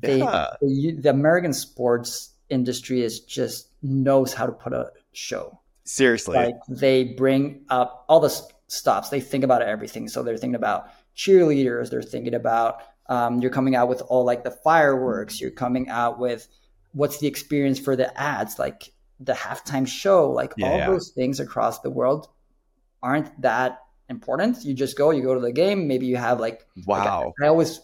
[0.01, 0.47] they, yeah.
[0.61, 5.59] the, the American sports industry is just knows how to put a show.
[5.83, 6.35] Seriously.
[6.35, 8.29] Like they bring up all the
[8.67, 9.09] stops.
[9.09, 10.07] They think about everything.
[10.07, 11.89] So they're thinking about cheerleaders.
[11.89, 15.41] They're thinking about um, you're coming out with all like the fireworks.
[15.41, 16.47] You're coming out with
[16.93, 20.87] what's the experience for the ads, like the halftime show, like yeah, all yeah.
[20.87, 22.27] those things across the world
[23.01, 24.63] aren't that important.
[24.63, 25.87] You just go, you go to the game.
[25.87, 27.25] Maybe you have like wow.
[27.25, 27.79] Like I, I always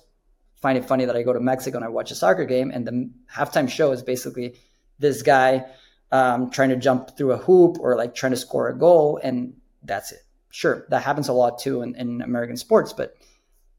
[0.56, 2.86] find it funny that I go to Mexico and I watch a soccer game, and
[2.86, 4.56] the halftime show is basically
[5.00, 5.66] this guy
[6.12, 9.54] um, trying to jump through a hoop or like trying to score a goal, and
[9.84, 10.20] that's it.
[10.50, 13.16] Sure, that happens a lot too in, in American sports, but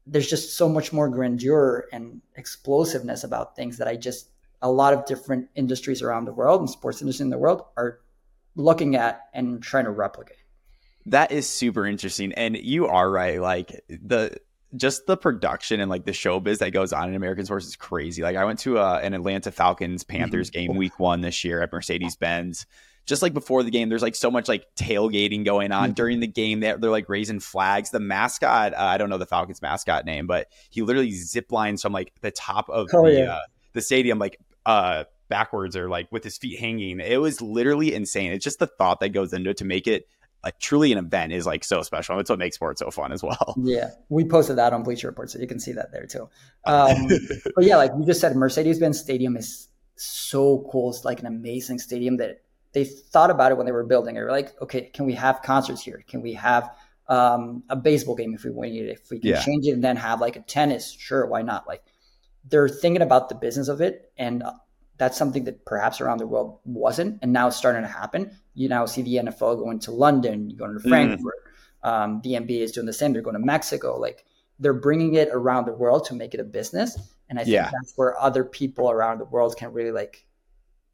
[0.07, 4.29] there's just so much more grandeur and explosiveness about things that I just
[4.61, 7.99] a lot of different industries around the world and sports industry in the world are
[8.55, 10.37] looking at and trying to replicate.
[11.05, 12.33] That is super interesting.
[12.33, 13.41] And you are right.
[13.41, 14.37] Like the
[14.75, 18.21] just the production and like the showbiz that goes on in American sports is crazy.
[18.21, 20.67] Like I went to uh, an Atlanta Falcons Panthers mm-hmm.
[20.67, 22.65] game week one this year at Mercedes Benz.
[23.05, 25.93] Just like before the game, there's like so much like tailgating going on mm-hmm.
[25.93, 26.59] during the game.
[26.59, 27.89] They're, they're like raising flags.
[27.89, 31.91] The mascot, uh, I don't know the Falcons mascot name, but he literally ziplines from
[31.91, 33.33] like the top of oh, the, yeah.
[33.33, 33.41] uh,
[33.73, 36.99] the stadium, like uh, backwards or like with his feet hanging.
[36.99, 38.31] It was literally insane.
[38.31, 40.07] It's just the thought that goes into it to make it
[40.43, 42.17] like truly an event is like so special.
[42.17, 43.55] That's what makes sports so fun as well.
[43.63, 46.29] Yeah, we posted that on Bleacher Report, so you can see that there too.
[46.65, 47.07] Um,
[47.55, 50.89] but yeah, like you just said, Mercedes-Benz Stadium is so cool.
[50.89, 52.41] It's like an amazing stadium that
[52.71, 54.19] they thought about it when they were building it.
[54.19, 56.03] They were like, okay, can we have concerts here?
[56.07, 56.73] Can we have
[57.07, 58.99] um, a baseball game if we need it?
[59.01, 59.41] If we can yeah.
[59.41, 61.67] change it and then have like a tennis, sure, why not?
[61.67, 61.83] Like
[62.49, 64.43] they're thinking about the business of it, and
[64.97, 68.31] that's something that perhaps around the world wasn't, and now it's starting to happen.
[68.53, 70.89] You now see the NFL going to London, going to mm.
[70.89, 71.33] Frankfurt.
[71.83, 71.89] Mm.
[71.89, 73.13] Um, the NBA is doing the same.
[73.13, 73.97] They're going to Mexico.
[73.97, 74.25] Like
[74.59, 76.97] they're bringing it around the world to make it a business,
[77.29, 77.71] and I think yeah.
[77.71, 80.25] that's where other people around the world can really like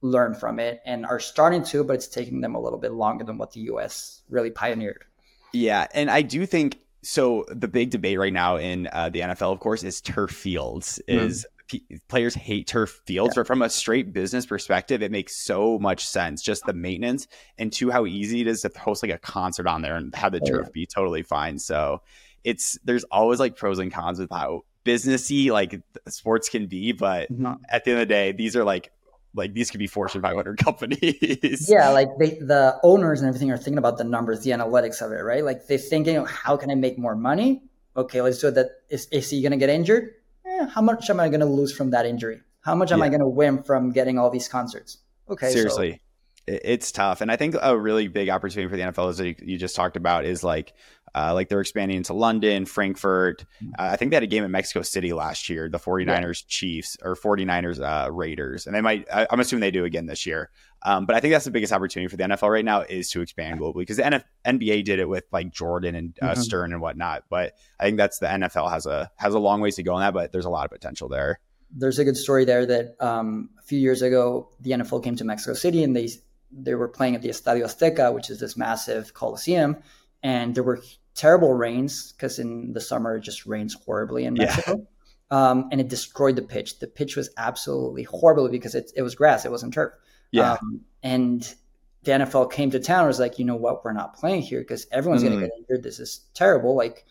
[0.02, 3.24] learn from it and are starting to, but it's taking them a little bit longer
[3.24, 4.22] than what the U.S.
[4.30, 5.04] really pioneered.
[5.52, 7.46] Yeah, and I do think so.
[7.50, 11.00] The big debate right now in uh, the NFL, of course, is turf fields.
[11.08, 13.42] Is p- players hate turf fields, yeah.
[13.42, 16.42] but from a straight business perspective, it makes so much sense.
[16.42, 19.82] Just the maintenance and two, how easy it is to host like a concert on
[19.82, 20.72] there and have the oh, turf yeah.
[20.74, 21.60] be totally fine.
[21.60, 22.02] So
[22.44, 27.32] it's there's always like pros and cons with how businessy like sports can be, but
[27.32, 27.54] mm-hmm.
[27.70, 28.92] at the end of the day, these are like
[29.36, 31.70] like these could be Fortune 500 companies.
[31.70, 35.12] Yeah, like they, the owners and everything are thinking about the numbers, the analytics of
[35.12, 35.44] it, right?
[35.44, 37.64] Like they're thinking, how can I make more money?
[37.98, 38.52] Okay, let's do.
[38.52, 40.16] That is, is he going to get injured?
[40.46, 42.42] Eh, how much am I going to lose from that injury?
[42.62, 43.06] How much am yeah.
[43.06, 44.98] I going to win from getting all these concerts?
[45.30, 45.92] Okay, seriously.
[45.92, 46.00] So
[46.48, 47.22] it's tough.
[47.22, 50.26] And I think a really big opportunity for the NFL, as you just talked about,
[50.26, 50.74] is like
[51.16, 53.46] uh, like they're expanding into London, Frankfurt.
[53.64, 53.72] Mm-hmm.
[53.80, 56.46] Uh, I think they had a game in Mexico City last year, the 49ers yeah.
[56.48, 58.68] Chiefs or 49ers uh, Raiders.
[58.68, 60.50] And they might, I, am assuming they do again this year.
[60.84, 63.22] Um, but I think that's the biggest opportunity for the NFL right now is to
[63.22, 66.42] expand globally because the NF- NBA did it with like Jordan and uh, mm-hmm.
[66.42, 67.24] Stern and whatnot.
[67.30, 70.02] But I think that's the NFL has a has a long ways to go on
[70.02, 71.40] that, but there's a lot of potential there.
[71.72, 75.24] There's a good story there that um, a few years ago the NFL came to
[75.24, 76.10] Mexico City and they
[76.52, 79.78] they were playing at the Estadio Azteca, which is this massive coliseum,
[80.22, 80.82] and there were
[81.16, 84.78] terrible rains because in the summer it just rains horribly in Mexico.
[84.78, 84.86] Yeah.
[85.32, 86.80] Um, and it destroyed the pitch.
[86.80, 89.94] The pitch was absolutely horrible because it, it was grass, it wasn't turf.
[90.32, 90.54] Yeah.
[90.54, 91.56] Um, and
[92.04, 94.60] the NFL came to town and was like, you know what, we're not playing here
[94.60, 95.30] because everyone's mm.
[95.30, 95.84] going to get injured.
[95.84, 96.76] This is terrible.
[96.76, 97.06] Like,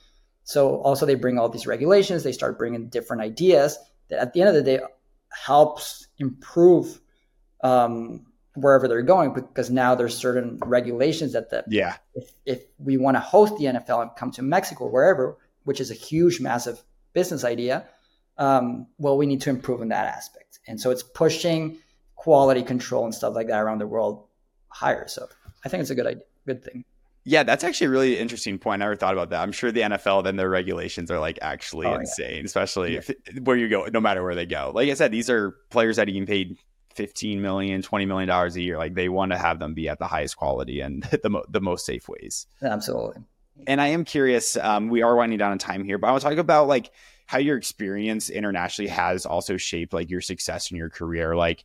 [0.44, 2.22] so also they bring all these regulations.
[2.22, 4.80] They start bringing different ideas that at the end of the day
[5.30, 7.00] helps improve
[7.62, 12.96] um, wherever they're going because now there's certain regulations that the yeah if, if we
[12.96, 16.82] want to host the NFL and come to Mexico wherever which is a huge massive
[17.12, 17.86] business idea
[18.38, 21.76] um, well we need to improve in that aspect and so it's pushing
[22.14, 24.24] quality control and stuff like that around the world
[24.68, 25.28] higher so
[25.64, 26.84] I think it's a good idea good thing
[27.26, 28.82] yeah, that's actually a really interesting point.
[28.82, 29.40] I never thought about that.
[29.40, 32.44] I'm sure the NFL then their regulations are like actually oh, insane, yeah.
[32.44, 33.00] especially yeah.
[33.26, 34.72] if where you go, no matter where they go.
[34.74, 36.58] Like I said, these are players that are getting paid
[36.94, 38.78] 15 million 20 million dollars a year.
[38.78, 41.60] Like they want to have them be at the highest quality and the, mo- the
[41.60, 42.46] most safe ways.
[42.62, 43.22] Absolutely.
[43.68, 46.22] And i am curious um, we are winding down in time here but i want
[46.22, 46.90] to talk about like
[47.26, 51.34] how your experience internationally has also shaped like your success in your career.
[51.36, 51.64] Like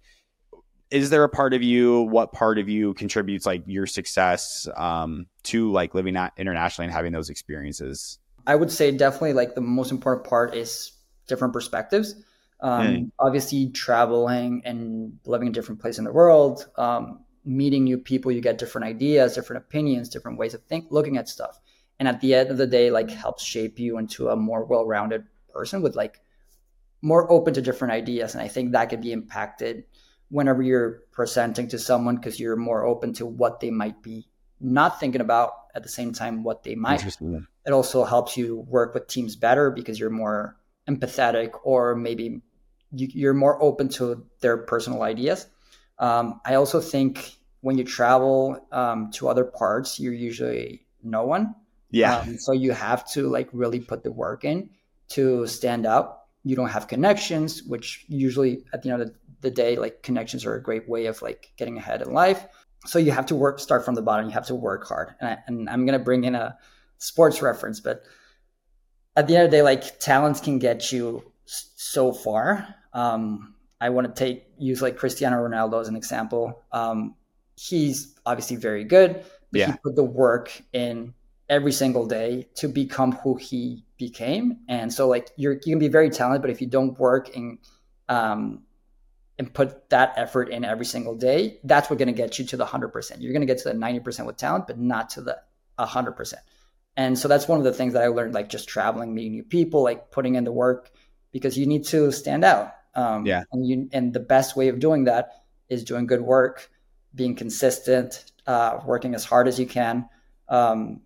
[0.91, 5.27] is there a part of you what part of you contributes like your success um,
[5.43, 8.17] to like living internationally and having those experiences?
[8.47, 10.93] I would say definitely like the most important part is
[11.27, 12.15] different perspectives
[12.61, 13.11] um, mm.
[13.19, 18.31] Obviously, traveling and living in a different places in the world, um, meeting new people,
[18.31, 21.59] you get different ideas, different opinions, different ways of think, looking at stuff.
[21.99, 25.25] And at the end of the day, like helps shape you into a more well-rounded
[25.49, 26.21] person with like
[27.01, 28.35] more open to different ideas.
[28.35, 29.85] And I think that could be impacted
[30.29, 34.27] whenever you're presenting to someone because you're more open to what they might be
[34.61, 36.99] not thinking about at the same time what they might.
[37.65, 40.57] It also helps you work with teams better because you're more
[40.89, 42.41] empathetic or maybe
[42.91, 45.47] you, are more open to their personal ideas.
[45.97, 51.55] Um, I also think when you travel um, to other parts, you're usually no one.
[51.91, 52.17] Yeah.
[52.17, 54.69] Um, so you have to like really put the work in
[55.09, 56.21] to stand out.
[56.43, 60.55] You don't have connections, which usually at the end of the day, like connections are
[60.55, 62.45] a great way of like getting ahead in life.
[62.85, 64.27] So you have to work, start from the bottom.
[64.27, 65.15] You have to work hard.
[65.19, 66.57] And, I, and I'm gonna bring in a
[66.97, 68.03] sports reference, but
[69.15, 73.89] at the end of the day, like talents can get you so far um, I
[73.89, 76.61] want to take use like Cristiano Ronaldo as an example.
[76.71, 77.15] Um,
[77.55, 79.71] he's obviously very good, but yeah.
[79.71, 81.13] he put the work in
[81.49, 84.59] every single day to become who he became.
[84.67, 87.57] And so like you're you can be very talented, but if you don't work and
[88.09, 88.63] um,
[89.37, 92.57] and put that effort in every single day, that's what's going to get you to
[92.57, 93.21] the hundred percent.
[93.21, 95.39] You're going to get to the ninety percent with talent, but not to the
[95.77, 96.41] hundred percent.
[96.97, 99.43] And so that's one of the things that I learned, like just traveling, meeting new
[99.43, 100.91] people, like putting in the work,
[101.31, 102.73] because you need to stand out.
[102.95, 103.43] Um, yeah.
[103.51, 106.69] And you and the best way of doing that is doing good work,
[107.13, 110.09] being consistent, uh, working as hard as you can.
[110.47, 111.01] Um,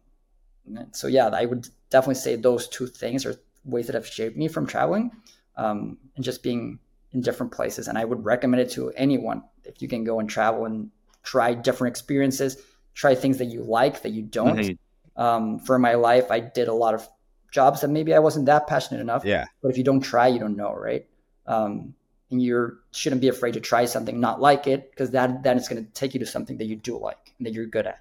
[0.91, 4.47] so yeah, I would definitely say those two things are ways that have shaped me
[4.47, 5.11] from traveling
[5.57, 6.79] um, and just being
[7.11, 7.87] in different places.
[7.87, 10.89] And I would recommend it to anyone if you can go and travel and
[11.23, 12.57] try different experiences,
[12.93, 14.57] try things that you like that you don't.
[14.57, 15.21] Mm-hmm.
[15.21, 17.07] Um, for my life, I did a lot of
[17.53, 19.23] jobs that maybe I wasn't that passionate enough.
[19.23, 19.45] Yeah.
[19.61, 21.07] But if you don't try, you don't know, right?
[21.45, 21.93] um,
[22.31, 25.67] and you shouldn't be afraid to try something not like it because that then it's
[25.67, 27.99] going to take you to something that you do like and that you're good at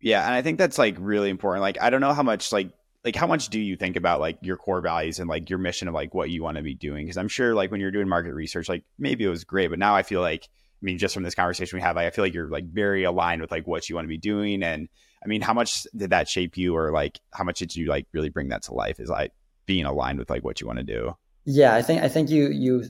[0.00, 2.70] yeah and i think that's like really important like i don't know how much like
[3.04, 5.86] like how much do you think about like your core values and like your mission
[5.86, 8.08] of like what you want to be doing because i'm sure like when you're doing
[8.08, 10.48] market research like maybe it was great but now i feel like
[10.82, 13.40] I mean, just from this conversation we have, I feel like you're like very aligned
[13.40, 14.64] with like what you want to be doing.
[14.64, 14.88] And
[15.24, 18.06] I mean, how much did that shape you, or like how much did you like
[18.12, 18.98] really bring that to life?
[19.00, 19.32] Is like
[19.66, 21.16] being aligned with like what you want to do.
[21.44, 22.84] Yeah, I think I think you you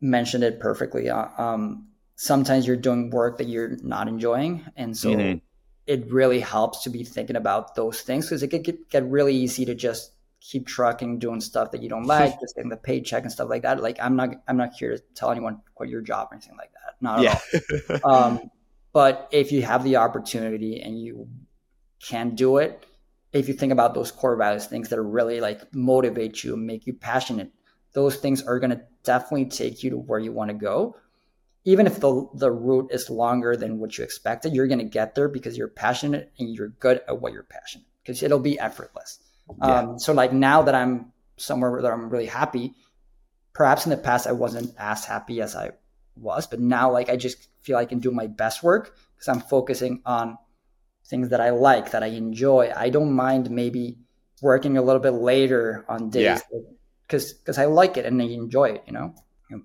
[0.00, 1.08] mentioned it perfectly.
[1.10, 5.38] Uh, um, sometimes you're doing work that you're not enjoying, and so mm-hmm.
[5.86, 9.34] it really helps to be thinking about those things because it could get, get really
[9.34, 13.22] easy to just keep trucking, doing stuff that you don't like, just getting the paycheck
[13.22, 13.82] and stuff like that.
[13.82, 16.72] Like I'm not I'm not here to tell anyone quit your job or anything like
[16.72, 16.94] that.
[17.00, 17.38] Not yeah.
[17.88, 18.14] at all.
[18.14, 18.50] um,
[18.92, 21.28] but if you have the opportunity and you
[22.00, 22.86] can do it,
[23.32, 26.86] if you think about those core values, things that really like motivate you and make
[26.86, 27.52] you passionate,
[27.92, 30.96] those things are going to definitely take you to where you want to go.
[31.64, 35.14] Even if the the route is longer than what you expected, you're going to get
[35.14, 39.18] there because you're passionate and you're good at what you're passionate because it'll be effortless.
[39.58, 39.80] Yeah.
[39.80, 42.74] Um, so like now that I'm somewhere that I'm really happy,
[43.52, 45.72] perhaps in the past I wasn't as happy as I
[46.16, 49.40] was, but now like I just feel I can do my best work because I'm
[49.40, 50.38] focusing on
[51.08, 52.72] things that I like, that I enjoy.
[52.74, 53.96] I don't mind maybe
[54.42, 56.42] working a little bit later on days
[57.06, 57.38] because yeah.
[57.44, 59.14] because I like it and I enjoy it, you know.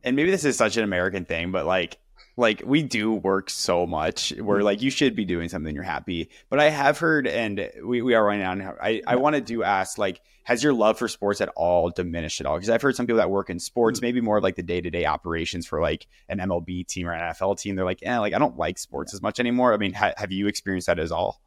[0.03, 1.97] And maybe this is such an American thing, but like
[2.41, 4.65] like we do work so much where mm-hmm.
[4.65, 8.13] like you should be doing something you're happy but i have heard and we, we
[8.13, 11.49] are running on i, I wanted to ask like has your love for sports at
[11.49, 14.07] all diminished at all because i've heard some people that work in sports mm-hmm.
[14.07, 17.75] maybe more like the day-to-day operations for like an mlb team or an nfl team
[17.75, 20.31] they're like yeah like i don't like sports as much anymore i mean ha- have
[20.31, 21.39] you experienced that at all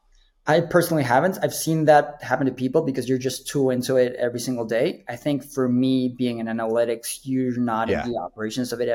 [0.47, 1.39] I personally haven't.
[1.43, 5.03] I've seen that happen to people because you're just too into it every single day.
[5.09, 8.05] I think for me, being in analytics, you're not yeah.
[8.05, 8.91] in the operations of it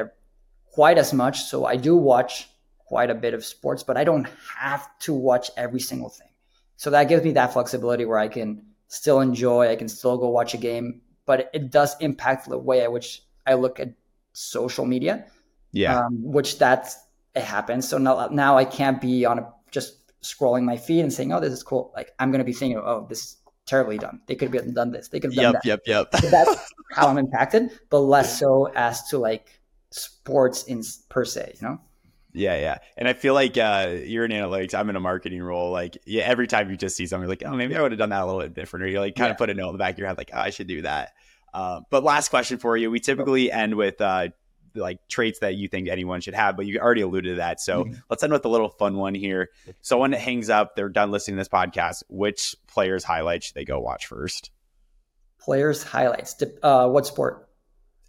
[0.79, 1.43] quite as much.
[1.43, 2.47] So I do watch
[2.85, 4.25] quite a bit of sports, but I don't
[4.57, 6.29] have to watch every single thing.
[6.77, 10.29] So that gives me that flexibility where I can still enjoy, I can still go
[10.29, 13.89] watch a game, but it does impact the way at which I look at
[14.31, 15.25] social media.
[15.73, 15.99] Yeah.
[15.99, 16.97] Um, which that's
[17.35, 17.85] it happens.
[17.85, 21.41] So now, now I can't be on a, just scrolling my feed and saying, "Oh,
[21.41, 24.21] this is cool." Like I'm going to be thinking, "Oh, this is terribly done.
[24.27, 25.09] They could have done this.
[25.09, 26.31] They could have done yep, that." Yep, yep, yep.
[26.31, 29.58] that's how I'm impacted, but less so as to like
[29.91, 31.79] sports in per se, you know?
[32.33, 32.77] Yeah, yeah.
[32.95, 34.75] And I feel like uh, you're in analytics.
[34.75, 35.71] I'm in a marketing role.
[35.71, 37.99] Like, yeah, every time you just see something, you're like, oh, maybe I would have
[37.99, 38.85] done that a little bit different.
[38.85, 39.31] Or you like kind yeah.
[39.31, 40.83] of put a note in the back of your head, like, oh, I should do
[40.83, 41.13] that.
[41.53, 42.91] Uh, but last question for you.
[42.91, 44.27] We typically end with uh,
[44.75, 47.59] like traits that you think anyone should have, but you already alluded to that.
[47.59, 47.99] So mm-hmm.
[48.09, 49.49] let's end with a little fun one here.
[49.81, 52.03] Someone that hangs up, they're done listening to this podcast.
[52.09, 54.51] Which players' highlights should they go watch first?
[55.39, 56.35] Players' highlights.
[56.61, 57.49] Uh, what sport?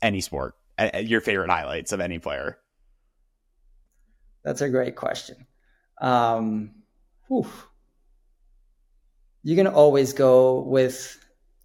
[0.02, 0.54] Any sport
[1.02, 2.58] your favorite highlights of any player?
[4.44, 5.46] That's a great question.
[6.00, 6.72] Um,
[7.28, 7.46] you
[9.56, 11.18] can always go with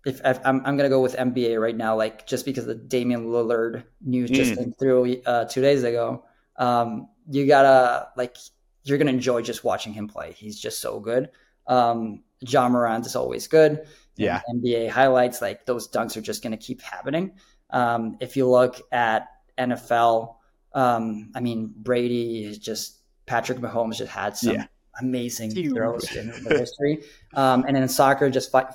[0.06, 3.28] if, if I'm, I'm gonna go with NBA right now, like just because the Damian
[3.28, 4.58] Lillard news just mm.
[4.58, 6.24] came through uh, two days ago.
[6.58, 8.38] Um, you gotta like
[8.84, 10.34] you're gonna enjoy just watching him play.
[10.34, 11.32] He's just so good.
[11.68, 13.88] Um, Ja Morant is always good.
[14.16, 17.34] Yeah, NBA highlights like those dunks are just gonna keep happening.
[17.70, 20.36] Um, if you look at NFL,
[20.74, 24.66] um, I mean, Brady is just Patrick Mahomes just had some yeah.
[25.02, 27.04] amazing throws in the history.
[27.34, 28.74] Um, and then in soccer, just fi-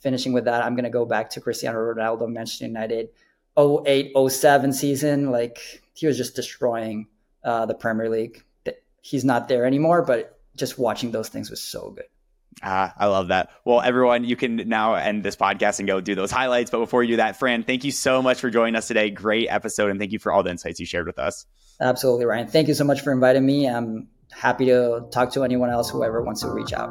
[0.00, 3.10] finishing with that, I'm going to go back to Cristiano Ronaldo, Manchester United
[3.58, 5.30] 08 07 season.
[5.30, 5.58] Like
[5.94, 7.08] he was just destroying
[7.44, 8.44] uh, the Premier League.
[9.02, 12.04] He's not there anymore, but just watching those things was so good.
[12.62, 13.50] Ah, I love that.
[13.64, 16.70] Well, everyone, you can now end this podcast and go do those highlights.
[16.70, 19.10] But before you do that, Fran, thank you so much for joining us today.
[19.10, 19.90] Great episode.
[19.90, 21.46] And thank you for all the insights you shared with us.
[21.80, 22.48] Absolutely, Ryan.
[22.48, 23.68] Thank you so much for inviting me.
[23.68, 26.90] I'm happy to talk to anyone else, whoever wants to reach out.